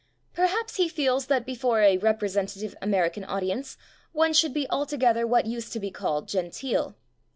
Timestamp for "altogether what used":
4.71-5.71